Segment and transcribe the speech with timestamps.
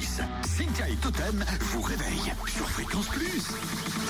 [0.00, 0.20] 6.
[0.56, 3.42] Cynthia et Totem vous réveillent sur Fréquence Plus.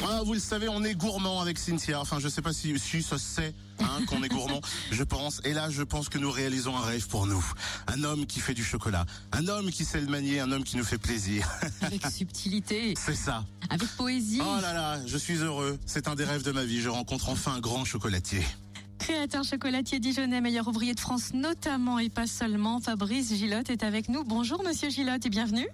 [0.09, 2.01] Ah, vous le savez, on est gourmand avec Cynthia.
[2.01, 4.61] Enfin, je sais pas si, si ça se sait hein, qu'on est gourmand,
[4.92, 5.40] je pense.
[5.45, 7.45] Et là, je pense que nous réalisons un rêve pour nous.
[7.88, 9.04] Un homme qui fait du chocolat.
[9.33, 10.40] Un homme qui sait le manier.
[10.40, 11.49] Un homme qui nous fait plaisir.
[11.83, 13.45] Avec subtilité, C'est ça.
[13.69, 14.41] avec poésie.
[14.43, 15.79] Oh là là, je suis heureux.
[15.87, 16.80] C'est un des rêves de ma vie.
[16.80, 18.43] Je rencontre enfin un grand chocolatier.
[18.98, 24.10] Créateur chocolatier dijonnais, meilleur ouvrier de France notamment et pas seulement, Fabrice Gilotte est avec
[24.10, 24.24] nous.
[24.24, 25.66] Bonjour Monsieur Gilotte et bienvenue.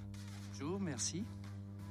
[0.59, 1.24] Bonjour, merci.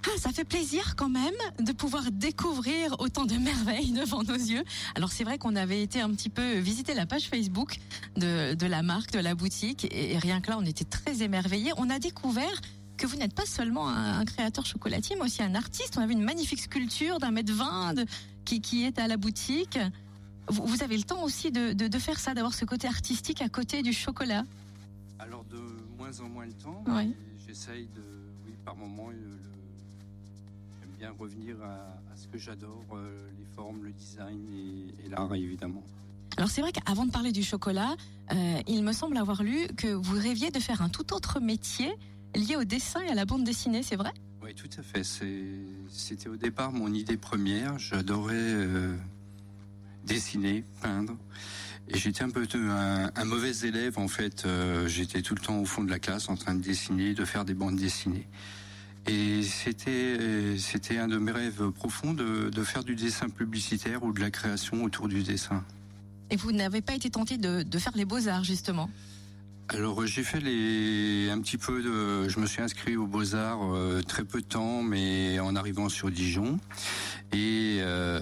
[0.08, 4.64] Ah, ça fait plaisir quand même de pouvoir découvrir autant de merveilles devant nos yeux.
[4.96, 7.78] Alors c'est vrai qu'on avait été un petit peu visiter la page Facebook
[8.16, 11.72] de, de la marque, de la boutique, et rien que là on était très émerveillés.
[11.78, 12.62] On a découvert
[12.98, 15.96] que vous n'êtes pas seulement un, un créateur chocolatier, mais aussi un artiste.
[15.98, 18.06] On a vu une magnifique sculpture d'un mètre vingt de-
[18.46, 19.78] qui, qui est à la boutique.
[20.48, 23.42] Vous, vous avez le temps aussi de, de, de faire ça, d'avoir ce côté artistique
[23.42, 24.44] à côté du chocolat?
[25.20, 25.58] Alors de
[25.98, 27.16] moins en moins le temps, Oui.
[27.46, 28.04] j'essaye de,
[28.66, 29.40] par moment, le- le-
[30.82, 31.74] j'aime bien revenir à,
[32.12, 35.84] à ce que j'adore, euh, les formes, le design et, et l'art évidemment.
[36.38, 37.96] Alors c'est vrai qu'avant de parler du chocolat,
[38.34, 41.94] euh, il me semble avoir lu que vous rêviez de faire un tout autre métier
[42.36, 44.12] lié au dessin et à la bande dessinée, c'est vrai?
[44.44, 45.04] Oui, tout à fait.
[45.90, 47.80] C'était au départ mon idée première.
[47.80, 48.96] J'adorais euh,
[50.06, 51.16] dessiner, peindre.
[51.88, 54.46] Et j'étais un peu un, un mauvais élève en fait.
[54.46, 57.26] Euh, j'étais tout le temps au fond de la classe en train de dessiner, de
[57.26, 58.28] faire des bandes dessinées.
[59.08, 64.12] Et c'était c'était un de mes rêves profonds de, de faire du dessin publicitaire ou
[64.12, 65.64] de la création autour du dessin.
[66.32, 68.90] Et vous n'avez pas été tenté de, de faire les beaux-arts justement?
[69.70, 73.74] Alors euh, j'ai fait les un petit peu de je me suis inscrit aux Beaux-Arts
[73.74, 76.60] euh, très peu de temps mais en arrivant sur Dijon
[77.32, 78.22] et euh,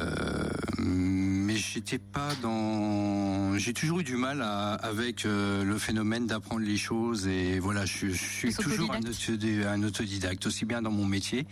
[1.53, 6.65] mais j'étais pas dans j'ai toujours eu du mal à- avec euh, le phénomène d'apprendre
[6.65, 11.45] les choses et voilà je, je suis toujours un, autodidacte aussi bien dans mon métier.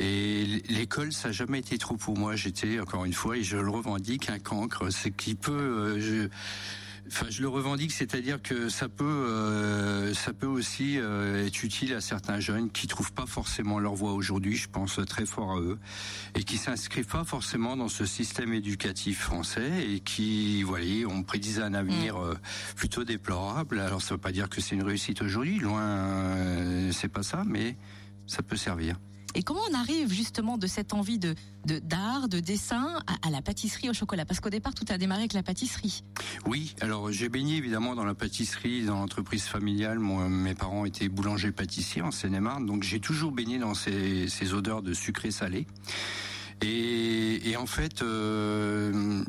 [0.00, 2.34] Et l'école ça a jamais été trop pour moi.
[2.34, 4.90] J'étais encore une fois et je le revendique un cancre.
[4.90, 6.28] C'est qui peut euh, je,
[7.06, 11.94] Enfin, je le revendique, c'est-à-dire que ça peut, euh, ça peut aussi euh, être utile
[11.94, 14.56] à certains jeunes qui trouvent pas forcément leur voie aujourd'hui.
[14.56, 15.78] Je pense très fort à eux
[16.34, 21.62] et qui s'inscrivent pas forcément dans ce système éducatif français et qui, voyez, on prédisait
[21.62, 22.36] un avenir euh,
[22.76, 23.80] plutôt déplorable.
[23.80, 27.42] Alors, ça veut pas dire que c'est une réussite aujourd'hui, loin, euh, c'est pas ça,
[27.46, 27.76] mais
[28.26, 28.96] ça peut servir.
[29.34, 33.90] Et comment on arrive justement de cette envie de d'art, de, dessin à, la pâtisserie
[33.90, 34.24] au chocolat?
[34.24, 36.02] Parce qu'au départ tout a démarré avec la pâtisserie.
[36.46, 39.98] Oui, alors j'ai baigné évidemment dans la pâtisserie, dans l'entreprise familiale.
[39.98, 44.94] Mes parents étaient boulangers pâtissiers en Seine-et-Marne, donc j'ai toujours baigné dans ces, odeurs de
[44.94, 45.66] sucré salé.
[46.62, 49.24] Et, en fait, euh,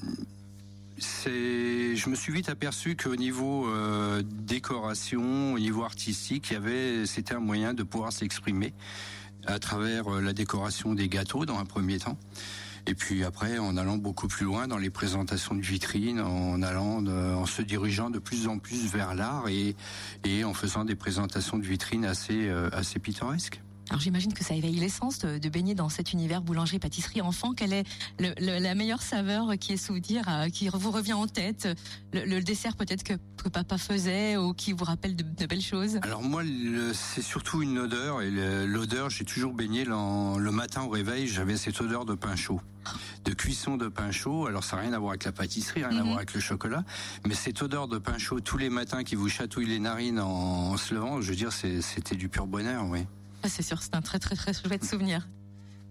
[0.98, 7.36] je me suis vite aperçu qu'au niveau euh, décoration, au niveau artistique, y avait, c'était
[7.36, 8.74] un moyen de pouvoir s'exprimer
[9.48, 12.18] à travers euh, la décoration des gâteaux dans un premier temps.
[12.88, 17.06] Et puis après, en allant beaucoup plus loin dans les présentations de vitrines, en allant,
[17.06, 19.76] en se dirigeant de plus en plus vers l'art et,
[20.26, 23.62] et en faisant des présentations de vitrines assez, euh, assez pittoresques.
[23.92, 27.52] Alors j'imagine que ça éveille l'essence de, de baigner dans cet univers boulangerie-pâtisserie enfant.
[27.54, 27.84] Quelle est
[28.20, 31.68] le- le- la meilleure saveur qui est souvenir, euh, qui vous revient en tête?
[32.14, 35.62] Le, le dessert peut-être que, que papa faisait ou qui vous rappelle de, de belles
[35.62, 36.00] choses?
[36.04, 36.42] Alors moi,
[36.94, 38.32] c'est surtout une odeur et
[38.66, 42.62] l'odeur, j'ai toujours baigné le matin au réveil, j'avais cette odeur de pain chaud,
[43.26, 44.48] de cuisson de pain chaud.
[44.48, 46.04] Alors ça n'a rien à voir avec la pâtisserie, rien à Mhm.
[46.06, 46.86] voir avec le chocolat,
[47.28, 50.72] mais cette odeur de pain chaud tous les matins qui vous chatouille les narines en,
[50.72, 53.02] en se levant, je veux dire, c'était du pur bonheur, oui.
[53.44, 55.28] Ah, C'est sûr, c'est un très très très chouette souvenir.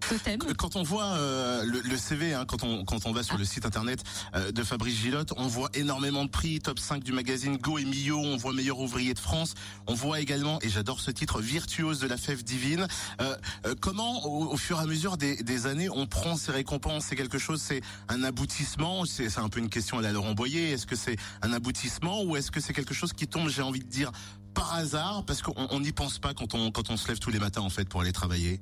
[0.09, 3.37] Totem Quand on voit euh, le, le CV, hein, quand on quand on va sur
[3.37, 4.03] le site internet
[4.35, 7.85] euh, de Fabrice Gilotte, on voit énormément de prix, top 5 du magazine Go et
[7.85, 9.53] Mio, on voit meilleur ouvrier de France,
[9.85, 12.87] on voit également, et j'adore ce titre, virtuose de la fève divine.
[13.21, 13.35] Euh,
[13.67, 17.05] euh, comment, au, au fur et à mesure des, des années, on prend ces récompenses?
[17.05, 19.05] C'est quelque chose, c'est un aboutissement?
[19.05, 20.71] C'est c'est un peu une question à la Laurent Boyer.
[20.71, 23.81] Est-ce que c'est un aboutissement ou est-ce que c'est quelque chose qui tombe, j'ai envie
[23.81, 24.11] de dire,
[24.53, 27.31] par hasard, parce qu'on on n'y pense pas quand on quand on se lève tous
[27.31, 28.61] les matins en fait pour aller travailler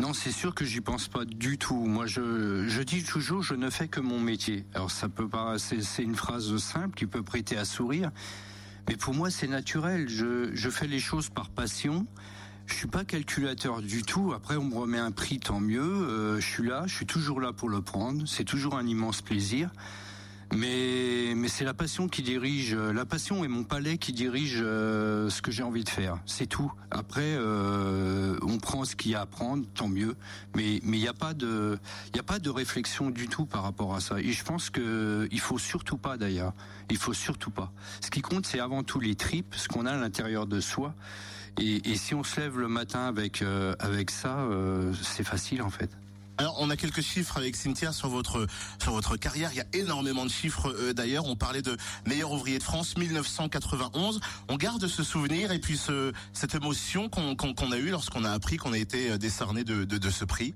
[0.00, 1.84] Non, c'est sûr que j'y pense pas du tout.
[1.86, 4.66] Moi, je, je dis toujours, je ne fais que mon métier.
[4.74, 8.10] Alors, ça peut pas, c'est c'est une phrase simple qui peut prêter à sourire,
[8.88, 10.08] mais pour moi, c'est naturel.
[10.08, 12.06] Je, je fais les choses par passion.
[12.66, 14.32] Je suis pas calculateur du tout.
[14.34, 15.82] Après, on me remet un prix, tant mieux.
[15.82, 18.26] Euh, je suis là, je suis toujours là pour le prendre.
[18.26, 19.70] C'est toujours un immense plaisir.
[20.54, 24.58] Mais, mais c'est la passion qui dirige, euh, la passion et mon palais qui dirige
[24.60, 26.18] euh, ce que j'ai envie de faire.
[26.26, 26.70] C'est tout.
[26.90, 30.14] Après, euh, on prend ce qu'il y a à prendre, tant mieux.
[30.54, 31.78] Mais mais il n'y a pas de,
[32.12, 34.20] il a pas de réflexion du tout par rapport à ça.
[34.20, 36.52] Et je pense que il faut surtout pas d'ailleurs.
[36.90, 37.72] Il faut surtout pas.
[38.02, 40.94] Ce qui compte, c'est avant tout les tripes, ce qu'on a à l'intérieur de soi.
[41.58, 43.42] Et, et, si on se lève le matin avec
[43.78, 44.46] avec ça,
[45.02, 45.90] c'est facile en fait.
[46.38, 49.50] Alors, on a quelques chiffres avec Cynthia sur votre carrière.
[49.52, 51.26] Il y a énormément de chiffres euh, d'ailleurs.
[51.26, 51.76] On parlait de
[52.06, 54.20] meilleur ouvrier de France 1991.
[54.48, 58.56] On garde ce souvenir et puis ce, cette émotion qu'on a eue lorsqu'on a appris
[58.56, 60.54] qu'on a été euh, décerné de ce prix.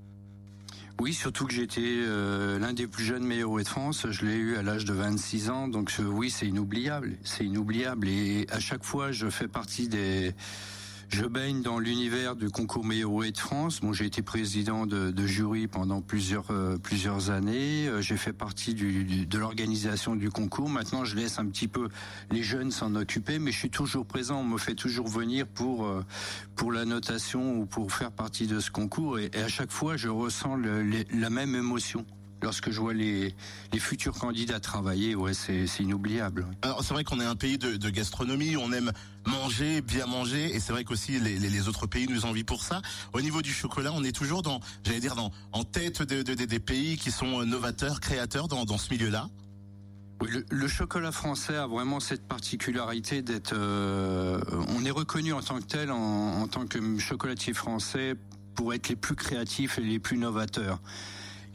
[0.99, 4.07] Oui, surtout que j'étais euh, l'un des plus jeunes meilleurs ouvriers de France.
[4.09, 7.17] Je l'ai eu à l'âge de 26 ans, donc oui, c'est inoubliable.
[7.23, 8.07] C'est inoubliable.
[8.07, 10.33] Et à chaque fois, je fais partie des
[11.09, 13.79] je baigne dans l'univers du concours ouvrier de France.
[13.81, 17.87] Bon, j'ai été président de, de, jury pendant plusieurs euh, plusieurs années.
[17.87, 20.69] Euh, j'ai fait partie du, du, de l'organisation du concours.
[20.69, 21.89] Maintenant, je laisse un petit peu
[22.31, 24.41] les jeunes s'en occuper, mais je suis toujours présent.
[24.41, 26.03] On me fait toujours venir pour euh,
[26.55, 29.19] pour la notation ou pour faire partie de ce concours.
[29.19, 32.05] Et, à chaque fois, je ressens la même émotion
[32.41, 33.35] lorsque je vois les,
[33.73, 36.47] les futurs candidats travailler, ouais, c'est inoubliable.
[36.61, 38.91] Alors c'est vrai qu'on est un pays de, de, gastronomie, on aime
[39.25, 42.63] manger, bien manger, et c'est vrai qu'aussi les, les, les, autres pays nous envient pour
[42.63, 42.81] ça.
[43.13, 46.33] Au niveau du chocolat, on est toujours dans, j'allais dire, dans, en tête de, de,
[46.33, 49.29] des pays qui sont novateurs, créateurs dans, dans ce milieu-là.
[50.21, 55.41] Oui, le, le, chocolat français a vraiment cette particularité d'être, euh, on est reconnu en
[55.41, 58.15] tant que tel, en, en tant que chocolatier français,
[58.55, 60.81] pour être les plus créatifs et les plus novateurs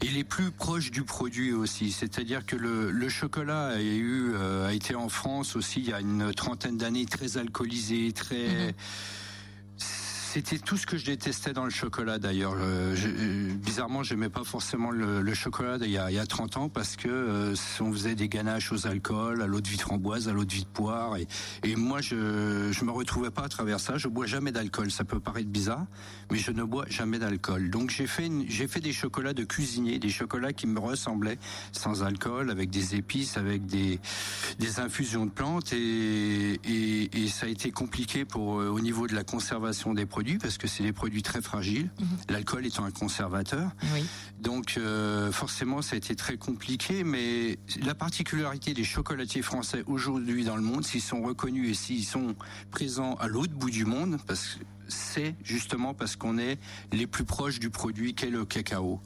[0.03, 1.91] et les plus proches du produit aussi.
[1.91, 6.77] C'est-à-dire que le, chocolat euh, a été en France aussi il y a une trentaine
[6.77, 8.73] d'années très alcoolisé, très mmh.
[10.33, 12.55] C'était tout ce que je détestais dans le chocolat d'ailleurs.
[12.59, 13.07] Euh, je,
[13.53, 16.95] bizarrement, j'aimais pas forcément le, chocolat il y, a, il y, a, 30 ans parce
[16.95, 20.33] que euh, on faisait des ganaches aux alcools, à l'eau de vie de framboise, à
[20.33, 21.17] l'eau de vie de poire.
[21.17, 23.99] Et, moi, je, je me retrouvais pas à travers ça.
[23.99, 24.89] Je bois jamais d'alcool.
[24.89, 25.85] Ça peut paraître bizarre,
[26.31, 27.69] mais je ne bois jamais d'alcool.
[27.69, 31.37] Donc j'ai fait, des chocolats de cuisinier, des chocolats qui me ressemblaient
[31.73, 33.99] sans alcool, avec des épices, avec des,
[34.77, 35.73] infusions de plantes.
[35.73, 36.57] Et
[37.27, 40.67] ça a été compliqué pour euh, au niveau de la conservation des produits parce que
[40.67, 42.31] c'est des produits très fragiles, mmh.
[42.31, 43.69] l'alcool étant un conservateur.
[43.93, 44.05] Oui.
[44.39, 50.43] Donc euh, forcément ça a été très compliqué, mais la particularité des chocolatiers français aujourd'hui
[50.43, 52.35] dans le monde, s'ils sont reconnus et s'ils sont
[52.71, 56.59] présents à l'autre bout du monde, parce que c'est justement parce qu'on est
[56.91, 58.99] les plus proches du produit qu'est le cacao.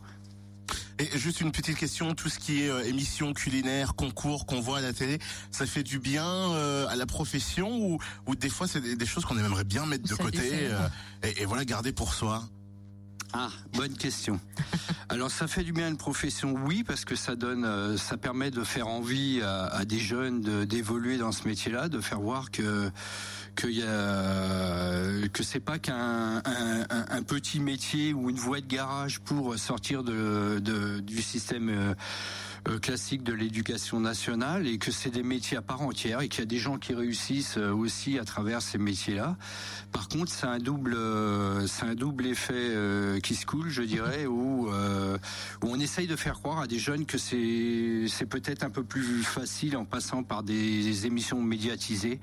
[0.99, 4.79] Et juste une petite question, tout ce qui est euh, émission culinaire, concours qu'on voit
[4.79, 5.19] à la télé,
[5.51, 9.05] ça fait du bien euh, à la profession ou, ou des fois c'est des, des,
[9.05, 10.87] choses qu'on aimerait bien mettre de ça côté euh,
[11.21, 12.43] et, et, voilà garder pour soi
[13.33, 14.39] ah, bonne question.
[15.09, 18.15] Alors ça fait du bien à une profession, oui, parce que ça donne, euh, ça
[18.15, 22.51] permet de faire envie à, à des jeunes d'évoluer dans ce métier-là, de faire voir
[22.51, 22.89] que
[23.57, 29.57] que que c'est pas qu'un un, un, petit métier ou une voie de garage pour
[29.57, 35.57] sortir de, de du système euh, classique de l'éducation nationale et que c'est des métiers
[35.57, 38.77] à part entière et qu'il y a des gens qui réussissent aussi à travers ces
[38.77, 39.37] métiers-là.
[39.91, 40.97] Par contre, c'est un double,
[41.67, 45.17] c'est un double effet euh, qui se coule, je dirais, où, euh,
[45.63, 48.83] où on essaye de faire croire à des jeunes que c'est c'est peut-être un peu
[48.83, 52.19] plus facile en passant par des émissions médiatisées.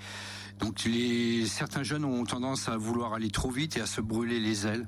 [0.60, 4.40] Donc les certains jeunes ont tendance à vouloir aller trop vite et à se brûler
[4.40, 4.86] les ailes.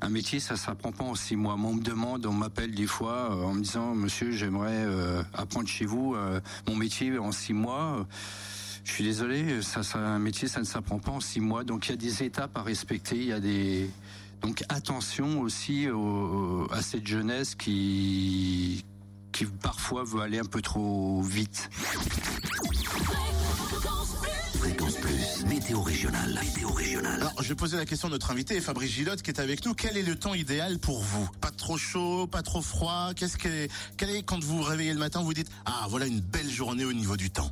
[0.00, 1.56] Un métier, ça s'apprend pas en six mois.
[1.56, 5.22] Moi, on me demande, on m'appelle des fois euh, en me disant, Monsieur, j'aimerais euh,
[5.34, 8.06] apprendre chez vous euh, mon métier en six mois.
[8.84, 11.64] Je suis désolé, ça, un métier, ça ne s'apprend pas en six mois.
[11.64, 13.16] Donc il y a des étapes à respecter.
[13.16, 13.90] Il y a des
[14.40, 18.84] donc attention aussi au, à cette jeunesse qui
[19.32, 21.68] qui parfois veut aller un peu trop vite.
[25.10, 26.38] Plus, météo régionale.
[26.40, 27.20] Météo régionale.
[27.20, 29.74] Alors, je vais poser la question à notre invité, Fabrice Gilotte, qui est avec nous.
[29.74, 31.28] Quel est le temps idéal pour vous?
[31.40, 33.10] Pas trop chaud, pas trop froid?
[33.16, 36.20] Qu'est-ce que, quel est quand vous vous réveillez le matin, vous dites ah voilà une
[36.20, 37.50] belle journée au niveau du temps?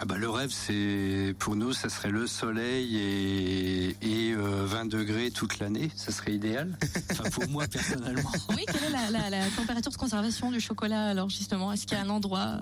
[0.00, 4.86] Ah bah le rêve c'est pour nous ça serait le soleil et, et euh, 20
[4.86, 6.78] degrés toute l'année ça serait idéal
[7.10, 11.06] enfin pour moi personnellement oui quelle est la, la, la température de conservation du chocolat
[11.08, 11.72] alors justement?
[11.72, 12.60] Est-ce qu'il y a un endroit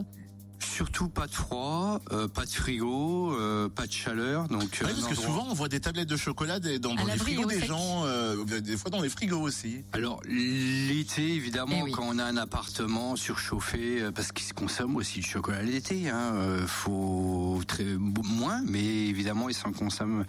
[0.58, 4.48] Surtout pas de froid, euh, pas de frigo, euh, pas de chaleur.
[4.48, 7.46] Donc ouais, parce que souvent on voit des tablettes de chocolat dans, dans les frigos
[7.46, 9.84] des gens, euh, des fois dans les frigos aussi.
[9.92, 11.92] Alors l'été évidemment, eh oui.
[11.92, 16.08] quand on a un appartement surchauffé, euh, parce qu'il se consomme aussi du chocolat l'été,
[16.08, 20.24] hein, euh, faut très moins, mais évidemment il s'en consomme.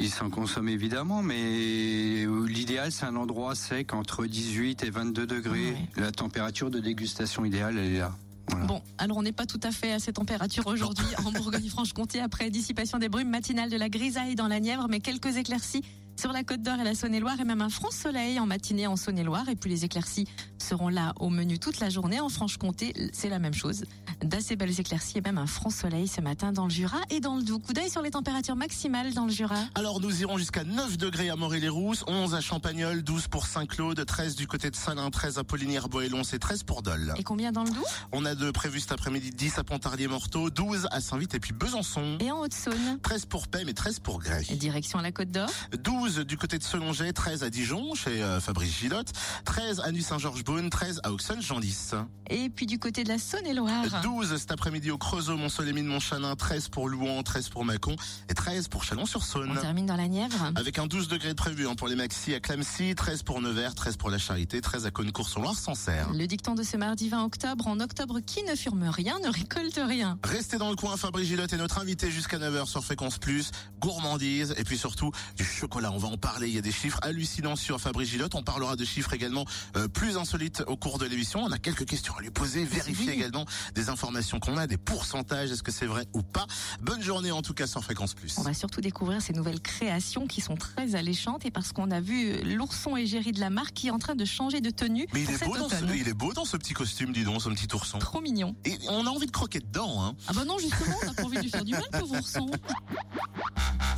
[0.00, 5.76] Il s'en consomme évidemment, mais l'idéal c'est un endroit sec entre 18 et 22 degrés.
[5.78, 6.02] Oui.
[6.02, 8.12] La température de dégustation idéale elle est là.
[8.48, 8.66] Voilà.
[8.66, 12.50] Bon, alors on n'est pas tout à fait à ces températures aujourd'hui en Bourgogne-Franche-Comté après
[12.50, 15.82] dissipation des brumes matinales de la grisaille dans la Nièvre, mais quelques éclaircies
[16.16, 18.96] sur la Côte d'Or et la Saône-et-Loire et même un franc soleil en matinée en
[18.96, 19.48] Saône-et-Loire.
[19.48, 20.26] Et puis les éclaircies
[20.58, 22.20] seront là au menu toute la journée.
[22.20, 23.84] En Franche-Comté, c'est la même chose.
[24.22, 27.36] D'assez belles éclaircies et même un franc soleil ce matin dans le Jura et dans
[27.36, 27.60] le Doubs.
[27.60, 29.58] Coup d'œil sur les températures maximales dans le Jura.
[29.74, 34.36] Alors nous irons jusqu'à 9 degrés à Morée-les-Rousses, 11 à Champagnol, 12 pour Saint-Claude, 13
[34.36, 37.14] du côté de Salins, 13 à Poligny-Boëlon, c'est 13 pour Dole.
[37.18, 37.84] Et combien dans le Doubs?
[38.12, 42.18] On a de prévu cet après-midi 10 à Pontarlier-Morteau, 12 à Saint-Vite et puis Besançon.
[42.20, 42.98] Et en Haute-Saône?
[43.02, 44.44] 13 pour Pem et 13 pour Grès.
[44.50, 45.50] Et Direction la Côte d'Or?
[45.82, 49.12] 12 du côté de Selonget, 13 à Dijon chez euh, Fabrice Gilotte,
[49.44, 51.92] 13 à Nuit-Saint-Georges-Beaune, 13 à Auxonne-Genlis.
[52.30, 56.68] Et puis du côté de la Saône-et-Loire 12 cet après-midi au Creusot, Mont-Solémine, Montchanin, 13
[56.68, 57.96] pour Louan, 13 pour Mâcon
[58.28, 59.58] et 13 pour On Chalon-sur-Saône.
[59.60, 60.52] termine dans la Nièvre.
[60.56, 63.74] Avec un 12 degrés de prévu hein, pour les maxi à Clamcy, 13 pour Nevers,
[63.74, 66.10] 13 pour la Charité, 13 à Cône-Cours-sur-Loire-Sancerre.
[66.12, 67.66] Le dicton de ce mardi 20 octobre.
[67.66, 70.18] En octobre, qui ne fume rien ne récolte rien.
[70.24, 74.54] Restez dans le coin, Fabrice Gilotte est notre invité jusqu'à 9h sur Fréquence Plus, gourmandise
[74.58, 75.90] et puis surtout du chocolat.
[75.94, 78.34] On va en parler, il y a des chiffres hallucinants sur Fabrice Gilotte.
[78.34, 79.44] On parlera de chiffres également
[79.76, 81.44] euh, plus insolites au cours de l'émission.
[81.44, 83.14] On a quelques questions à lui poser, vérifier Oui.
[83.14, 83.44] également
[83.76, 86.48] des informations qu'on a, des pourcentages, est-ce que c'est vrai ou pas.
[86.80, 88.34] Bonne journée en tout cas sur Fréquence Plus.
[88.38, 92.00] On va surtout découvrir ces nouvelles créations qui sont très alléchantes et parce qu'on a
[92.00, 95.22] vu l'ourson égérie de la marque qui est en train de changer de tenue Mais
[95.22, 95.92] il est, beau dans ce, automne.
[95.96, 98.00] il est beau dans ce petit costume, dis donc, ce petit ourson.
[98.00, 98.56] Trop mignon.
[98.64, 100.16] Et on a envie de croquer dedans, hein.
[100.26, 102.50] Ah bah non, justement, on n'a pas envie de lui faire du mal, pauvre ourson.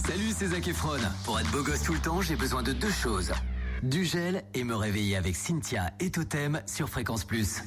[0.06, 0.98] Salut, c'est Zac Efron.
[1.24, 3.32] Pour être beau gosse tout le temps, j'ai besoin de deux choses.
[3.84, 7.62] Du gel et me réveiller avec Cynthia et Totem sur Fréquence Plus.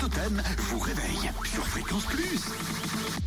[0.00, 2.40] Totem vous réveillent sur Fréquence Plus.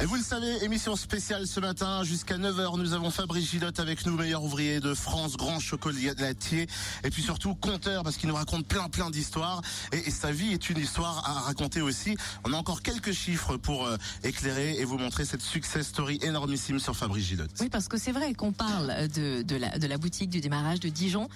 [0.01, 2.80] Et vous le savez, émission spéciale ce matin jusqu'à 9h.
[2.80, 6.68] Nous avons Fabrice Gilotte avec nous, meilleur ouvrier de France, grand chocolatier
[7.03, 9.62] et puis surtout conteur parce qu'il nous raconte plein plein d'histoires
[9.92, 12.18] et, et sa vie est une histoire à raconter aussi.
[12.44, 16.80] On a encore quelques chiffres pour euh, éclairer et vous montrer cette success story énormissime
[16.80, 17.51] sur Fabrice Gilotte.
[17.60, 20.80] Oui, parce que c'est vrai qu'on parle de, de, la, de la boutique du démarrage
[20.80, 21.30] de Dijon.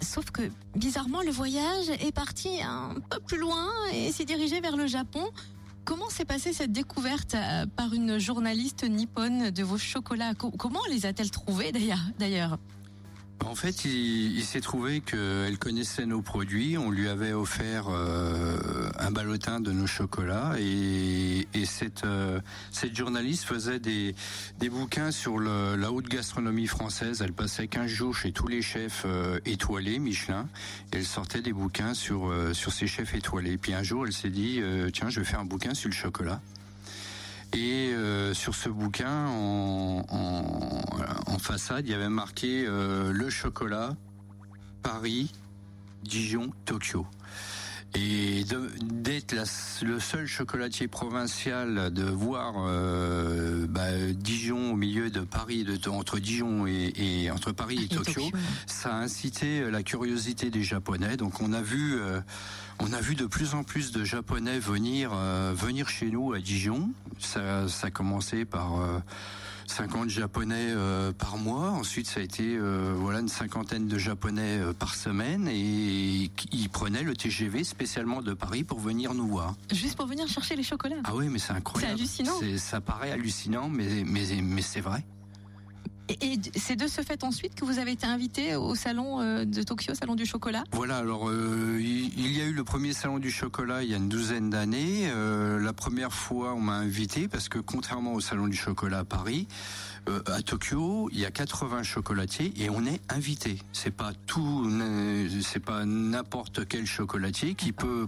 [0.00, 0.42] Sauf que,
[0.76, 5.24] bizarrement, le voyage est parti un peu plus loin et s'est dirigé vers le Japon.
[5.84, 10.34] Comment s'est passée cette découverte euh, par une journaliste nippone de vos chocolats?
[10.34, 11.72] Co- Comment les a-t-elle trouvés
[12.18, 12.58] d'ailleurs
[13.40, 16.78] En fait, il, s'est trouvé qu'elle connaissait nos produits.
[16.78, 21.46] On lui avait offert euh, un ballotin de nos chocolats et,
[22.04, 24.14] euh, cette journaliste faisait des,
[24.70, 27.22] bouquins sur la haute gastronomie française.
[27.22, 30.48] Elle passait 15 jours chez tous les chefs euh, étoilés Michelin
[30.92, 33.58] elle sortait des bouquins sur, sur ces chefs étoilés.
[33.58, 34.60] Puis un jour, elle s'est dit,
[34.92, 36.40] tiens, je vais faire un bouquin sur le chocolat.
[37.54, 40.02] Et euh, sur ce bouquin, en,
[41.38, 43.94] façade, il y avait marqué euh, le chocolat,
[44.82, 45.30] Paris,
[46.02, 47.06] Dijon, Tokyo.
[47.96, 48.44] Et
[48.82, 49.44] d'être la-
[49.86, 56.18] le seul chocolatier provincial de voir euh, bah, Dijon au milieu de Paris, de, entre
[56.18, 58.30] Dijon et, et entre Paris et, Et Tokyo, Tokyo.
[58.66, 61.16] ça a incité euh, la curiosité des Japonais.
[61.16, 62.20] Donc on a vu, euh,
[62.80, 66.40] on a vu de plus en plus de Japonais venir, euh, venir chez nous à
[66.40, 66.90] Dijon.
[67.20, 68.98] Ça, ça a commencé par euh,
[69.66, 71.70] 50 Japonais euh, par mois.
[71.70, 76.68] Ensuite, ça a été euh, voilà une cinquantaine de Japonais euh, par semaine et ils
[76.68, 79.54] prenaient le TGV spécialement de Paris pour venir nous voir.
[79.72, 80.96] Juste pour venir chercher les chocolats.
[81.04, 81.98] Ah oui, mais c'est incroyable.
[81.98, 82.58] C'est hallucinant.
[82.58, 85.04] Ça paraît hallucinant, mais mais mais c'est vrai.
[86.08, 89.44] Et, et c'est de ce fait ensuite que vous avez été invité au salon euh,
[89.44, 90.64] de Tokyo, salon du chocolat?
[90.72, 93.96] Voilà, alors euh, il y a eu le premier salon du chocolat il y a
[93.96, 95.08] une douzaine d'années.
[95.10, 99.04] Euh, la première fois, on m'a invité parce que contrairement au salon du chocolat à
[99.04, 99.46] Paris,
[100.08, 103.58] euh, à Tokyo, il y a 80 chocolatiers et on est invité.
[103.72, 104.70] C'est pas tout,
[105.42, 108.06] c'est pas n'importe quel chocolatier qui peut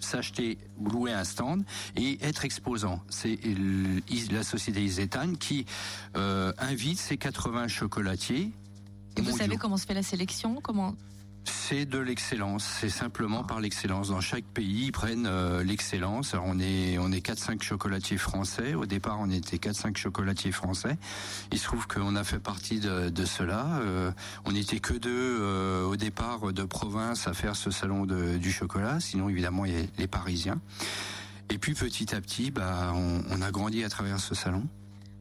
[0.00, 1.64] s'acheter ou louer un stand
[1.96, 3.00] et être exposant.
[3.08, 3.38] C'est
[4.30, 5.66] la société Isetan qui
[6.16, 8.50] euh, invite ces 80 chocolatiers.
[9.16, 9.38] Et vous mondiaux.
[9.38, 10.60] savez comment se fait la sélection?
[10.62, 10.94] Comment
[11.44, 14.08] C'est de l'excellence, c'est simplement par l'excellence.
[14.08, 16.34] Dans chaque pays, ils prennent euh, l'excellence.
[16.44, 18.74] On est on est 4 5 chocolatiers français.
[18.74, 20.98] Au départ, on était 4 5 chocolatiers français.
[21.52, 23.66] Il se trouve qu'on a fait partie de, de cela.
[23.82, 24.10] Euh,
[24.44, 28.52] on n'était que deux euh, au départ de province à faire ce salon de- du
[28.52, 29.00] chocolat.
[29.00, 30.60] Sinon, évidemment, il y a les Parisiens.
[31.50, 34.64] Et puis petit à petit, bah, on, on a grandi à travers ce salon.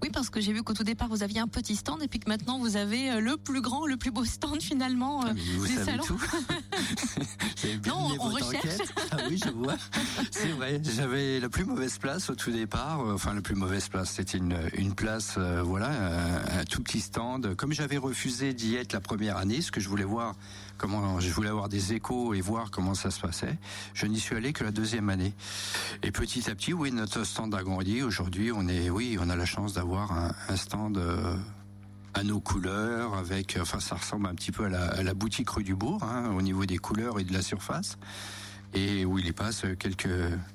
[0.01, 2.20] Oui, parce que j'ai vu qu'au tout départ, vous aviez un petit stand et puis
[2.20, 5.34] que maintenant, vous avez euh, le plus grand, le plus beau stand finalement euh, Ah,
[5.58, 6.03] vous des savez salons.
[6.03, 6.18] tout.
[7.62, 8.56] Vous avez bien Non, on recherche.
[8.56, 8.94] enquête.
[9.12, 9.75] Ah oui, je vois.
[10.32, 10.82] C'est vrai.
[10.96, 13.01] J'avais la plus mauvaise place au tout départ.
[13.01, 17.01] Enfin, la plus mauvaise place, c'était une, une place, euh, voilà, un, un, tout petit
[17.01, 17.56] stand.
[17.56, 20.36] Comme j'avais refusé d'y être la première année, ce que je voulais voir,
[20.79, 23.55] comment, je voulais avoir des échos et voir comment ça se passait.
[23.93, 25.33] Je n'y suis allé que la deuxième année.
[26.01, 28.01] Et petit à petit, oui, notre stand a grandi.
[28.01, 30.98] Aujourd'hui, on est, oui, on a la chance d'avoir un, stand.
[30.98, 31.36] Euh,
[32.15, 35.51] à nos couleurs, avec, enfin, ça ressemble un petit peu à la, à la boutique
[35.51, 38.00] rue du Bourg, hein, au niveau des couleurs et de la surface,
[38.74, 40.09] et où il y passe quelques,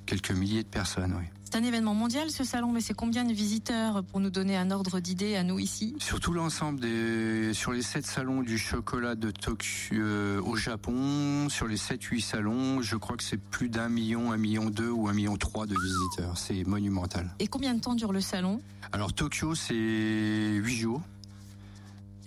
[0.05, 1.25] quelques milliers de personnes, oui.
[1.55, 4.71] C'est un événement mondial ce salon, mais c'est combien de visiteurs pour nous donner un
[4.71, 9.15] ordre d'idée à nous ici Sur tout l'ensemble des, sur les sept salons du chocolat
[9.15, 13.87] de Tokyo euh, au Japon, sur les 7-8 salons, je crois que c'est plus d'un
[13.87, 16.37] million, un million deux ou un million trois de visiteurs.
[16.37, 17.33] C'est monumental.
[17.39, 18.59] Et combien de temps dure le salon?
[18.91, 21.03] Alors Tokyo, c'est huit jours.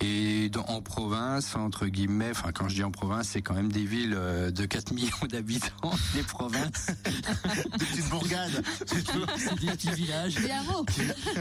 [0.00, 3.72] Et dans, en province, entre guillemets, enfin quand je dis en province, c'est quand même
[3.72, 6.86] des villes euh, de 4 millions d'habitants, les provinces.
[7.04, 8.64] des petites bourgades.
[8.86, 10.34] C'est des petits villages.
[10.36, 10.48] Des.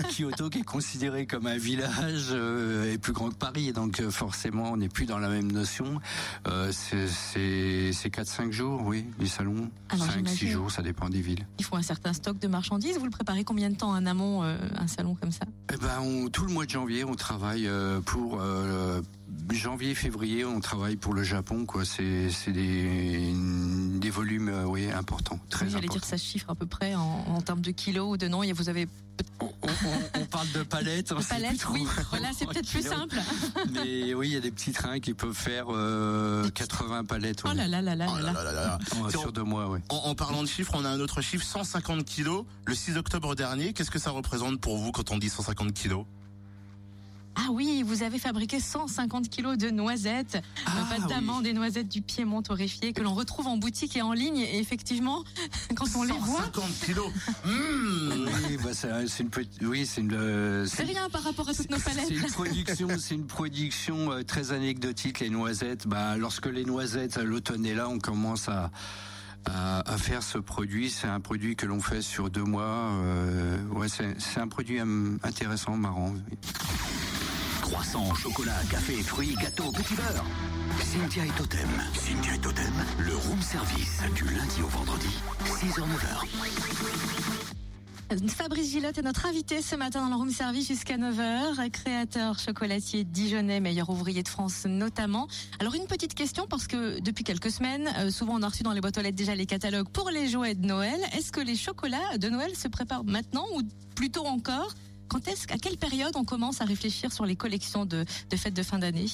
[0.10, 4.10] Kyoto qui est considéré comme un village euh, est plus grand que Paris, donc euh,
[4.10, 6.00] forcément on n'est plus dans la même notion.
[6.48, 9.70] Euh, c'est 4-5 jours, oui, les salons.
[9.92, 11.46] 5-6 jours, ça dépend des villes.
[11.60, 12.98] Il faut un certain stock de marchandises.
[12.98, 15.46] Vous le préparez combien de temps en amont, un salon comme ça?
[15.74, 17.70] Eh ben, on, Tout le mois de janvier, on travaille
[18.06, 19.02] pour euh,
[19.52, 21.84] janvier, février, on travaille pour le Japon, quoi.
[21.86, 23.34] C'est des,
[24.00, 27.26] des volumes, euh, oui, importants, très oui, J'allais dire, ça chiffre à peu près en,
[27.28, 28.42] en termes de kilos ou de non.
[28.54, 28.88] Vous avez.
[29.40, 31.10] On, on, on parle de palettes.
[31.14, 31.86] De palettes, oui.
[32.12, 33.20] Voilà, c'est peut-être plus simple.
[33.72, 37.44] Mais oui, il y a des petits trains qui peuvent faire euh, 80 palettes.
[37.44, 37.52] Ouais.
[37.54, 38.80] Oh là là là là Oh là là là là.
[39.02, 39.80] Oh, sur deux mois, oui.
[39.90, 42.46] En, en, parlant de chiffres, on a un autre chiffre, 150 kilos.
[42.66, 46.06] Le 6 octobre dernier, qu'est-ce que ça représente pour vous quand on dit 150 kilos?
[47.40, 51.50] Ah oui, vous avez fabriqué 150 kilos de noisettes, Ah, pâte d'amande oui.
[51.50, 54.38] et noisettes du Piémont torréfiées que l'on retrouve en boutique et en ligne.
[54.40, 55.24] Et effectivement,
[55.76, 57.12] quand on les voit, 150 kilos.
[57.46, 58.28] Mmh.
[58.50, 60.14] Oui, bah, c'est c'est une petite, oui, c'est une.
[60.14, 62.06] euh, c'est rien par rapport à toutes nos palettes.
[62.08, 65.88] C'est une production, c'est une production euh, très anecdotique les noisettes.
[65.88, 68.72] Bah, lorsque les noisettes, l'automne est là, on commence à
[69.98, 70.90] faire ce produit.
[70.90, 72.92] C'est un produit que l'on fait sur deux mois.
[73.04, 76.14] Euh, ouais, c'est c'est un produit hum, intéressant, marrant.
[76.14, 76.38] oui.
[77.68, 80.24] Croissants, chocolat, café, fruits, gâteaux, petit beurre.
[80.80, 81.68] Cynthia et Totem.
[81.94, 85.10] Cynthia et Totem, le room service du lundi au vendredi,
[85.44, 86.26] 6h, 9h.
[88.30, 93.04] Fabrice Gillotte est notre invité ce matin dans le room service jusqu'à 9h, créateur chocolatier
[93.04, 95.28] dijonnais, meilleur ouvrier de France notamment.
[95.60, 98.72] Alors une petite question parce que depuis quelques semaines, euh, souvent on a reçu dans
[98.72, 101.02] les boîtes aux lettres déjà les catalogues pour les jouets de Noël.
[101.18, 103.62] Est-ce que les chocolats de Noël se préparent maintenant ou
[103.94, 104.74] plutôt encore
[105.08, 108.64] Quand est-ce, à quelle période on commence à réfléchir sur les collections de, fêtes de
[108.64, 109.08] fin d'année?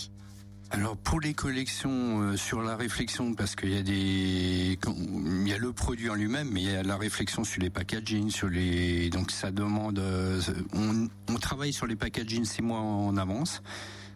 [0.71, 5.53] Alors pour les collections, euh, sur la réflexion, parce qu'il y a des, il y
[5.53, 8.49] a le produit en lui-même, mais il y a la réflexion sur les packaging, sur
[8.49, 10.41] les, donc ça demande, euh,
[10.73, 13.62] on, on travaille sur les packaging six mois en avance,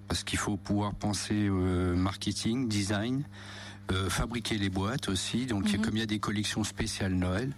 [0.08, 3.24] parce qu'il faut pouvoir penser euh, marketing, design.
[3.92, 5.82] Euh, fabriquer les boîtes aussi, donc Mhm.
[5.82, 7.54] comme il y a des collections spéciales Noël.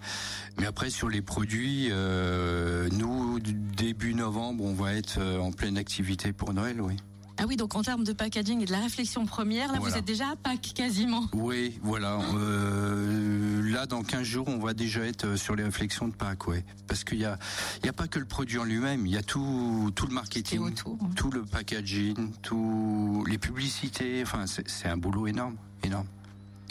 [0.60, 5.78] Mais après sur les produits, euh, nous début novembre, on va être euh, en pleine
[5.78, 6.96] activité pour Noël, oui.
[7.42, 9.94] Ah oui, donc en termes de packaging et de la réflexion première, là Voilà.
[9.94, 11.24] vous êtes déjà à Pâques quasiment.
[11.34, 12.20] Oui, voilà.
[12.36, 16.66] Euh, là, dans 15 jours, on va déjà être sur les réflexions de Pâques, ouais.
[16.88, 17.38] Parce qu'il y a,
[17.86, 20.16] y a pas que le produit en lui-même, il y a tout, tout le Et
[20.16, 20.98] marketing, autour.
[21.16, 24.22] tout le packaging, tout les publicités.
[24.24, 26.08] Enfin, c'est c'est un boulot énorme, énorme.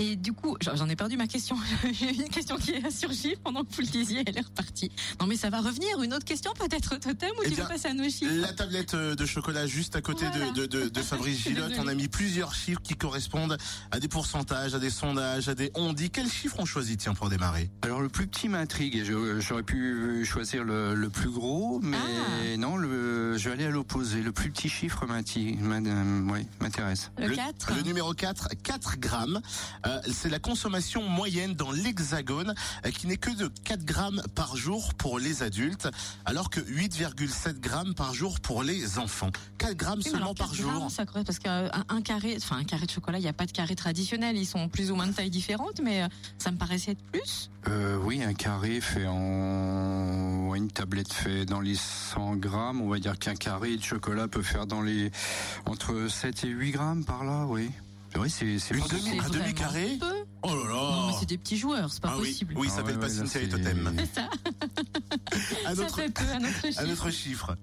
[0.01, 1.57] Et du coup, j'en ai perdu ma question.
[1.93, 4.93] J'ai une question qui a surgi pendant que vous le disiez, elle est repartie.
[5.21, 6.01] Non mais ça va revenir.
[6.03, 8.53] Une autre question peut-être totem ou Eh tu bien, veux passer à nos chiffres La
[8.53, 10.53] tablette euh, de chocolat juste à côté Voilà.
[10.53, 11.71] de, de, de, Fabrice Gillotte.
[11.71, 11.85] Désolée.
[11.85, 13.59] On a mis plusieurs chiffres qui correspondent
[13.91, 16.11] à des pourcentages, à des sondages, à des on dit.
[16.11, 19.03] Quel chiffre on choisit, tiens, pour démarrer Alors le plus petit m'intrigue.
[19.41, 22.57] J'aurais pu choisir le, le plus gros, mais Ah.
[22.57, 24.23] non, le, je vais aller à l'opposé.
[24.23, 27.11] Le plus petit chiffre ouais, m'intéresse.
[27.19, 29.41] Le 4 Le numéro 4, 4 grammes.
[29.89, 34.57] Euh, c'est la consommation moyenne dans l'hexagone euh, qui n'est que de 4 grammes par
[34.57, 35.89] jour pour les adultes,
[36.25, 39.31] alors que 8,7 grammes par jour pour les enfants.
[39.59, 40.91] 4 grammes Oui, seulement par 4 jour.
[40.91, 43.47] ça correspond parce qu'un un carré, enfin un carré de chocolat, il n'y a pas
[43.47, 44.37] de carré traditionnel.
[44.37, 47.51] Ils sont plus ou moins de taille différente, mais euh, ça me paraissait être plus.
[47.69, 52.81] Euh, oui, un carré fait en une tablette fait dans les 100 grammes.
[52.81, 55.11] On va dire qu'un carré de chocolat peut faire dans les
[55.67, 57.71] entre 7 et 8 grammes par là, oui.
[58.17, 60.07] Oui, c'est c'est pas demi- un vraiment demi-carré peu.
[60.43, 62.55] Oh là là Non, mais c'est des petits joueurs, c'est pas Ah oui, possible.
[62.57, 63.93] oui, Ah ça s'appelle ouais, pas ouais, là, Cynthia et c'est- Totem.
[63.99, 64.29] C'est ça,
[65.71, 66.81] Un ça autre, fait peu à notre chiffre.
[66.81, 67.57] un autre chiffre.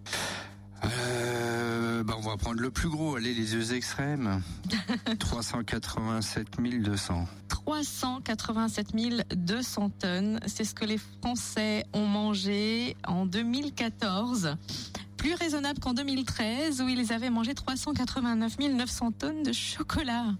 [0.84, 3.16] Euh, bah, on va prendre le plus gros.
[3.16, 4.42] Allez, les deux extrêmes.
[5.20, 6.48] 387
[6.82, 7.28] 200.
[7.48, 8.88] 387
[9.36, 10.40] 200 tonnes.
[10.46, 14.56] C'est ce que les Français ont mangé en 2014.
[15.26, 20.36] Plus raisonnable qu'en 2013 où ils avaient mangé 389 900 tonnes de chocolat.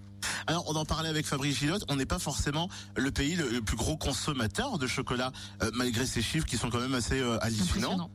[0.46, 3.76] Alors, on en parlait avec Fabrice Gilotte, on n'est pas forcément le pays le, plus
[3.76, 5.32] gros consommateur de chocolat,
[5.64, 8.08] euh, malgré ces chiffres qui sont quand même assez euh, hallucinants.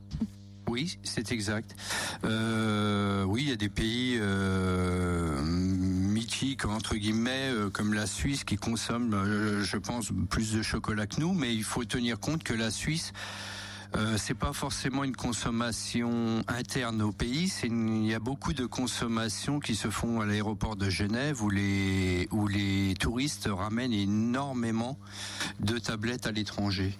[0.72, 1.76] Oui, c'est exact.
[2.24, 8.44] Euh, oui, il y a des pays euh, mythiques entre guillemets euh, comme la Suisse
[8.44, 12.42] qui consomment, euh, je pense, plus de chocolat que nous, mais il faut tenir compte
[12.42, 13.12] que la Suisse
[13.94, 17.52] euh, c'est pas forcément une consommation interne au pays.
[17.64, 22.26] Il y a beaucoup de consommations qui se font à l'aéroport de Genève où les
[22.30, 24.98] où les touristes ramènent énormément
[25.60, 26.96] de tablettes à l'étranger.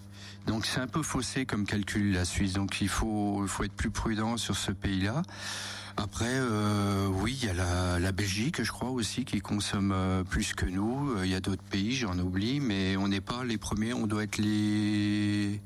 [0.47, 2.53] Donc c'est un peu faussé comme calcul la Suisse.
[2.53, 5.23] Donc il faut faut être plus prudent sur ce pays-là.
[5.97, 10.25] Après, euh, oui, il y a la, la, Belgique, je crois aussi, qui consomme euh,
[10.25, 11.11] plus que nous.
[11.11, 13.93] Euh, il y a d'autres pays, j'en oublie, mais on n'est pas les premiers.
[13.93, 15.61] On doit être les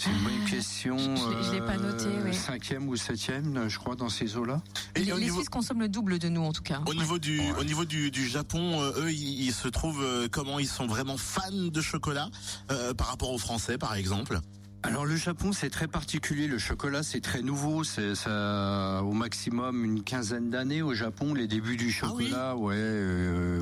[0.00, 0.96] c'est une bonne question.
[0.96, 2.06] Je, l'ai pas noté.
[2.24, 2.34] Oui.
[2.34, 4.62] Cinquième ou septième, je crois, dans ces eaux-là.
[4.94, 5.36] Et les, les niveau...
[5.36, 6.80] Suisses consomment le double de nous, en tout cas.
[6.86, 7.52] Au niveau du, ouais.
[7.58, 10.58] au niveau du, du Japon, euh, eux, ils, ils, se trouvent euh, comment?
[10.58, 12.30] Ils sont vraiment fans de chocolat
[12.70, 14.40] euh, par rapport aux Français, par exemple?
[14.82, 19.84] Alors le Japon c'est très particulier, le chocolat c'est très nouveau, c'est ça au maximum
[19.84, 23.60] une quinzaine d'années au Japon, les débuts du chocolat, ah oui ouais, euh,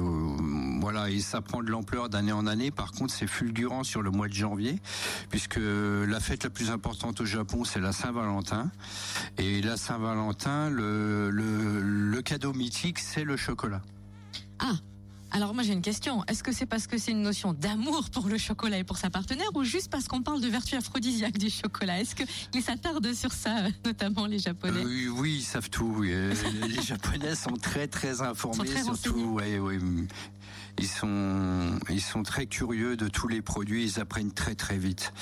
[0.91, 2.71] voilà et ça prend de l'ampleur d'année en année.
[2.71, 4.81] Par contre c'est fulgurant sur le mois de janvier,
[5.29, 8.71] puisque la fête la plus importante au Japon c'est la Saint-Valentin
[9.37, 13.83] et la Saint-Valentin le, le, le cadeau mythique c'est le chocolat.
[14.61, 14.77] Ah
[15.31, 16.25] alors moi j'ai une question.
[16.25, 19.11] Est-ce que c'est parce que c'est une notion d'amour pour le chocolat et pour sa
[19.11, 22.01] partenaire ou juste parce qu'on parle de vertu aphrodisiaque du chocolat?
[22.01, 24.81] Est-ce qu'ils s'attardent sur ça, notamment les Japonais?
[24.81, 25.97] Euh, oui, oui, ils savent tout.
[25.99, 26.15] Oui.
[26.67, 29.35] les Japonais sont très très informés très sur tout.
[29.35, 29.79] Ouais, ouais.
[30.79, 33.85] Ils sont ils sont très curieux de tous les produits.
[33.85, 35.13] Ils apprennent très très vite.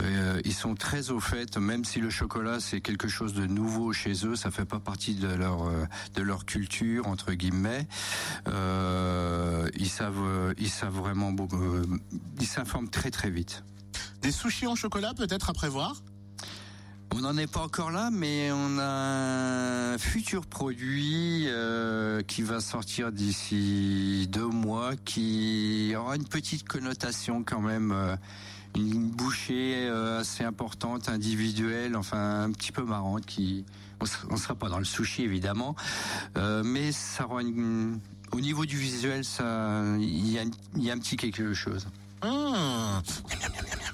[0.00, 3.92] Euh, ils sont très au fait, même si le chocolat c'est quelque chose de nouveau
[3.92, 5.84] chez eux, ça fait pas partie de leur euh,
[6.14, 7.86] de leur culture entre guillemets.
[8.48, 11.82] Euh, ils savent ils savent vraiment beaucoup.
[12.40, 13.64] ils s'informent très très vite.
[14.22, 16.02] Des sushis en chocolat peut-être à prévoir?
[17.14, 22.60] On n'en est pas encore là, mais on a un futur produit euh, qui va
[22.60, 27.92] sortir d'ici deux mois, qui aura une petite connotation quand même.
[27.92, 28.16] Euh,
[28.76, 33.64] une bouchée euh, assez importante, individuelle, enfin un petit peu marrante, qui
[34.30, 35.74] on sera pas dans le sushi évidemment,
[36.36, 37.98] mais ça aura une,
[38.30, 39.22] au niveau du visuel,
[39.98, 40.44] il y a,
[40.76, 41.88] y a un petit quelque chose.
[42.22, 43.00] Mmh.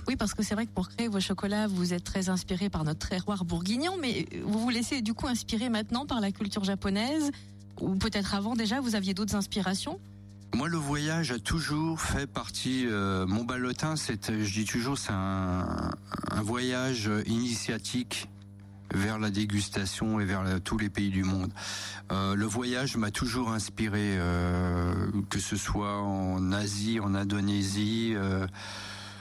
[0.06, 2.84] Oui, parce que c'est vrai que pour créer vos chocolats, vous êtes très inspiré par
[2.84, 7.30] notre terroir bourguignon, mais vous vous laissez du coup inspirer maintenant par la culture japonaise,
[7.80, 9.98] ou peut-être avant déjà, vous aviez d'autres inspirations?
[10.54, 12.86] Moi, le voyage a toujours fait partie.
[12.86, 15.90] Euh, mon ballotin, c'est, je dis toujours, c'est un,
[16.42, 18.28] voyage initiatique
[18.92, 21.50] vers la dégustation et vers tous les pays du monde.
[22.12, 24.94] Euh, le voyage m'a toujours inspiré, euh,
[25.30, 28.46] que ce soit en Asie, en Indonésie, euh,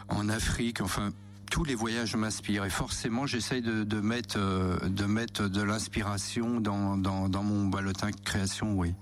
[0.09, 1.11] en Afrique, enfin
[1.51, 6.97] tous les voyages m'inspirent et forcément j'essaye de, de, mettre de mettre de l'inspiration dans,
[6.97, 8.95] dans, dans mon ballotin création, oui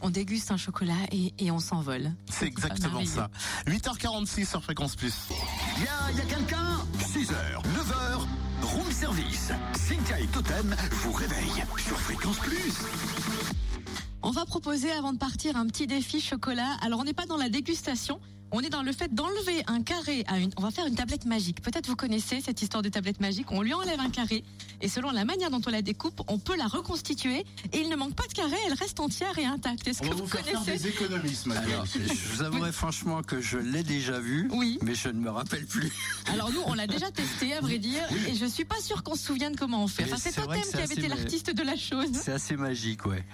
[0.00, 2.12] on déguste un chocolat et, et on s'envole.
[2.30, 3.30] C'est exactement ça.
[3.66, 5.14] 8h46 sur Fréquence Plus.
[5.76, 8.26] Il y a, y a quelqu'un 6h, 9h,
[8.62, 9.52] room service.
[9.74, 12.72] Cynthia et Totem vous réveillent sur Fréquence Plus.
[14.22, 16.76] On va proposer avant de partir un petit défi chocolat.
[16.82, 18.20] Alors on n'est pas dans la dégustation.
[18.50, 20.50] On est dans le fait d'enlever un carré à une.
[20.56, 21.60] On va faire une tablette magique.
[21.60, 23.50] Peut-être vous connaissez cette histoire de tablette magique.
[23.52, 24.42] On lui enlève un carré
[24.80, 27.96] et selon la manière dont on la découpe, on peut la reconstituer et il ne
[27.96, 28.56] manque pas de carré.
[28.66, 29.86] Elle reste entière et intacte.
[29.86, 31.60] Est-ce que On va vous, vous faire connaissez faire des matin.
[31.68, 31.98] Alors, je
[32.34, 34.78] vous avouerai franchement que je l'ai déjà vu, Oui.
[34.82, 35.92] mais je ne me rappelle plus.
[36.32, 39.14] Alors nous, on l'a déjà testé, à vrai dire, et je suis pas sûre qu'on
[39.14, 40.04] se souvienne comment on fait.
[40.04, 42.08] Enfin, c'est Totem qui avait été l'artiste de la chose.
[42.14, 43.24] C'est assez magique, ouais.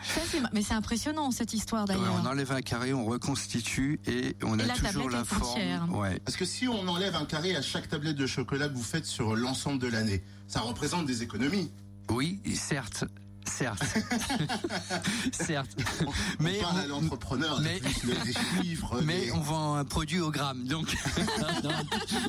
[0.42, 2.20] Ma- Mais c'est impressionnant cette histoire Ouais, d'ailleurs.
[2.22, 5.94] on enlève un carré, on reconstitue et on Et a la toujours la forme.
[5.94, 6.18] Ouais.
[6.24, 9.06] Parce que si on enlève un carré à chaque tablette de chocolat que vous faites
[9.06, 11.70] sur l'ensemble de l'année, ça représente des économies.
[12.10, 13.04] Oui, certes,
[13.44, 13.82] certes,
[15.32, 15.70] certes.
[16.06, 19.00] On Mais parle à on- l'entrepreneur, mais- des chiffres.
[19.04, 21.82] Mais des- on vend un produit au gramme, donc on a un-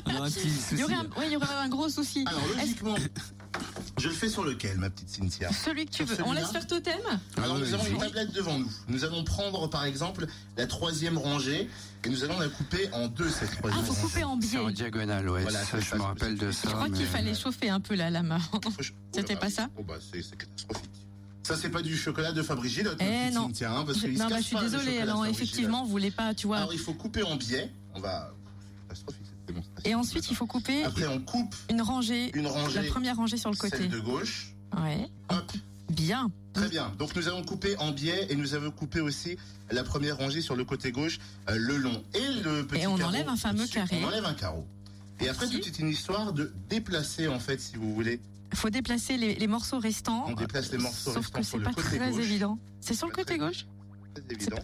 [0.06, 0.66] on a un petit souci.
[0.72, 2.24] Il y aurait un, ouais, il y aurait un gros souci.
[2.26, 2.94] Alors logiquement,
[3.98, 6.16] je le fais sur lequel, ma petite Cynthia Celui que tu veux.
[6.24, 6.94] On laisse faire Totem
[7.36, 8.70] Alors Ah nous oui, avons une tablette devant nous.
[8.88, 10.26] Nous allons prendre par exemple
[10.56, 11.68] la troisième rangée
[12.04, 14.06] et nous allons la couper en deux cette Ah, troisième faut rangée.
[14.06, 14.72] couper en C'est en biais.
[14.74, 15.42] diagonale, ouais.
[15.42, 16.68] Voilà, ça, je me rappelle de ça.
[16.68, 18.60] Je crois qu'il fallait chauffer un peu la lame avant.
[18.62, 20.85] Faut- C'était pas ça Oh bah c'est catastrophique.
[21.46, 22.98] Ça, c'est pas du chocolat de Fabrice Gillotte.
[22.98, 23.46] Eh petite non.
[23.46, 24.98] Hein, parce non, bah, je suis désolée.
[24.98, 26.56] Alors, effectivement, vous voulez pas, tu vois.
[26.56, 27.70] Alors, il faut couper en biais.
[27.94, 28.32] On va.
[29.84, 33.36] Et ensuite, il faut couper Après, on coupe une rangée, une la rangée, première rangée
[33.36, 33.76] sur le côté.
[33.76, 34.54] celle de gauche.
[34.76, 35.08] Ouais.
[35.30, 35.52] Hop.
[35.92, 36.32] Bien.
[36.52, 36.92] Très bien.
[36.98, 39.36] Donc nous avons coupé en biais et nous avons coupé aussi
[39.70, 42.96] la première rangée sur le côté gauche, euh, le long et le petit Et on
[42.96, 44.00] carreau enlève un fameux carré.
[44.02, 44.66] On enlève un carreau.
[45.20, 45.60] Et après, Merci.
[45.60, 48.20] tout est une histoire de déplacer, en fait, si vous voulez.
[48.52, 50.24] Il faut déplacer les, les morceaux restants.
[50.28, 52.20] On déplace les morceaux Sauf restants que sur c'est le pas côté très gauche.
[52.24, 52.58] évident.
[52.80, 53.66] C'est sur le côté très- gauche.
[54.14, 54.56] C'est évident.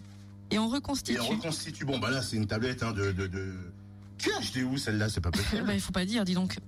[0.51, 1.19] Et on Et reconstitue.
[1.21, 1.85] on reconstitue.
[1.85, 3.55] Bon, bah là, c'est une tablette hein, de, de, de...
[4.19, 5.09] Tu as acheté où celle-là?
[5.09, 5.65] C'est pas possible.
[5.67, 6.59] Bah, il faut pas dire, dis donc.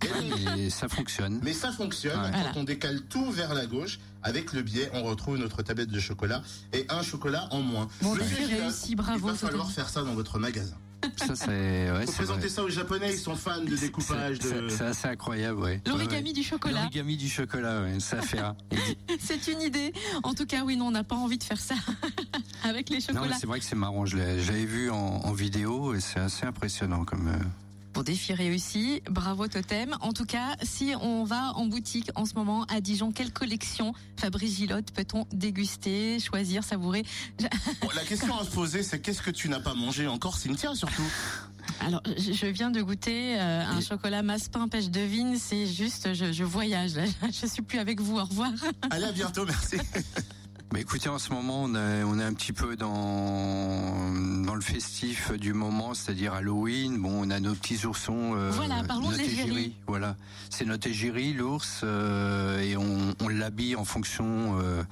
[0.58, 1.38] Et ça fonctionne.
[1.42, 2.30] Mais ça fonctionne Ouais.
[2.32, 2.52] quand Voilà.
[2.56, 4.00] on décale tout vers la gauche.
[4.24, 7.88] Avec le biais, on retrouve notre tablette de chocolat et un chocolat en moins.
[8.02, 10.76] Bon, défi Gilles, réussi, bravo, Il va falloir faire ça dans votre magasin.
[11.16, 12.24] Ça, c'est ouais, Faut c'est vrai.
[12.24, 14.38] présenter ça aux Japonais, ils sont fans de découpage.
[14.40, 14.68] C'est- De...
[14.68, 15.80] C'est assez incroyable, ouais.
[15.86, 18.56] L'origami Ouais, du chocolat, L'origami du chocolat, ouais, ça fait un.
[19.20, 19.92] c'est une idée.
[20.22, 21.74] En tout cas, oui, non, on n'a pas envie de faire ça
[22.64, 23.36] avec les Non, chocolats.
[23.38, 24.06] c'est vrai que c'est marrant.
[24.06, 27.28] Je l'avais vu en, en vidéo et c'est assez impressionnant comme.
[27.28, 27.38] euh,
[27.94, 29.96] Bon, défi réussi, bravo Totem.
[30.00, 33.94] En tout cas, si on va en boutique en ce moment à Dijon, quelle collection
[34.16, 37.04] Fabrice Gillotte peut-on déguster, choisir, savourer
[37.80, 40.74] Bon, la question à se poser, c'est qu'est-ce que tu n'as pas mangé encore, Cynthia,
[40.74, 41.06] surtout
[41.78, 45.36] Alors, je viens de goûter euh, un chocolat Maspin pêche de vigne.
[45.38, 46.94] C'est juste, je, je voyage.
[47.22, 48.18] Je suis plus avec vous.
[48.18, 48.50] Au revoir.
[48.90, 49.76] Allez, à bientôt, merci.
[50.74, 54.10] Bah écoutez, en ce moment, on est, on est un petit peu dans,
[54.44, 56.98] dans le festif du moment, c'est-à-dire Halloween.
[57.00, 58.34] Bon, on a nos petits oursons.
[58.34, 59.42] euh, Voilà, parlons de l'égérie.
[59.50, 59.76] égérie.
[59.86, 60.16] Voilà,
[60.50, 64.58] c'est notre égérie, l'ours, euh, et on, on l'habille en fonction.
[64.58, 64.82] euh,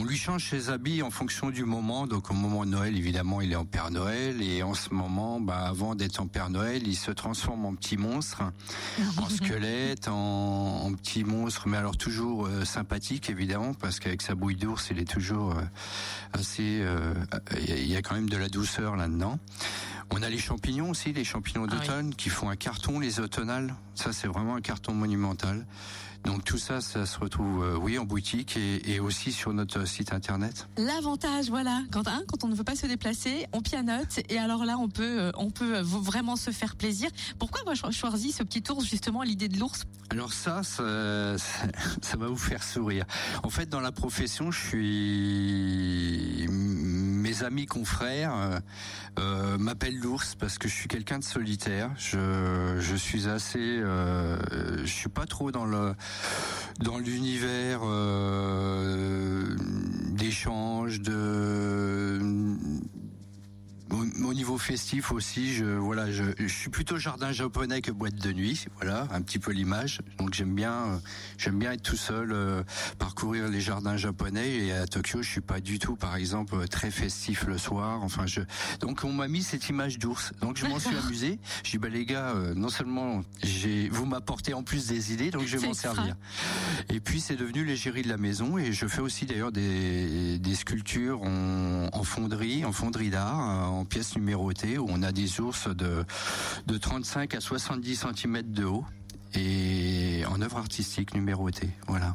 [0.00, 2.06] on lui change ses habits en fonction du moment.
[2.06, 5.42] Donc au moment de Noël, évidemment, il est en Père Noël, et en ce moment,
[5.42, 8.44] bah, avant d'être en Père Noël, il se transforme en petit monstre,
[9.18, 14.34] en squelette, en, en petit monstre, mais alors toujours euh, sympathique, évidemment, parce qu'avec sa
[14.34, 15.62] bouille d'ours, il est toujours euh,
[16.32, 16.80] assez.
[16.82, 17.14] euh,
[17.68, 19.38] Il y, a- quand même de la douceur là-dedans.
[20.10, 21.80] On a les champignons aussi, les champignons Ah oui.
[21.86, 23.74] d'automne, qui font un carton, les automnales.
[23.94, 25.66] Ça, c'est vraiment un carton monumental.
[26.24, 29.86] Donc tout ça, ça se retrouve, euh, oui, en boutique et, et aussi sur notre
[29.86, 30.68] site internet.
[30.76, 34.64] L'avantage, voilà, quand, hein, quand on ne veut pas se déplacer, on pianote et alors
[34.64, 37.08] là, on peut, euh, on peut euh, vraiment se faire plaisir.
[37.38, 39.84] Pourquoi moi je choisis ce petit ours justement, l'idée de l'ours?
[40.10, 43.04] Alors ça, ça va vous faire sourire.
[43.42, 46.46] En fait, dans la profession, je suis
[47.28, 48.58] mes amis confrères euh,
[49.18, 51.90] euh, m'appellent l'ours parce que je suis quelqu'un de solitaire.
[51.98, 54.38] Je, je suis assez, euh,
[54.80, 55.94] je suis pas trop dans le
[56.78, 57.80] dans l'univers
[60.12, 62.18] d'échange de
[64.20, 68.16] au, au niveau festif aussi, je voilà, je, je suis plutôt jardin japonais que boîte
[68.16, 70.00] de nuit, voilà, un petit peu l'image.
[70.18, 70.96] Donc j'aime bien, euh,
[71.36, 72.62] j'aime bien être tout seul, euh,
[72.98, 74.48] parcourir les jardins japonais.
[74.48, 78.02] Et à Tokyo, je suis pas du tout, par exemple, euh, très festif le soir.
[78.02, 78.40] Enfin, je
[78.80, 80.32] donc on m'a mis cette image d'ours.
[80.40, 81.38] Donc je m'en suis amusé.
[81.64, 85.30] Je dis bah les gars, euh, non seulement j'ai, vous m'apportez en plus des idées,
[85.30, 86.16] donc je vais m'en servir.
[86.90, 90.54] Et puis c'est devenu l'égérie de la maison et je fais aussi d'ailleurs des, des
[90.54, 95.40] sculptures en, en fonderie, en fonderie d'art, euh, en pièces numérotées où on a des
[95.40, 96.04] ours de,
[96.68, 98.84] de 35 à 70 cm de haut
[99.34, 101.70] et en œuvre artistique numérotée.
[101.88, 102.14] Voilà.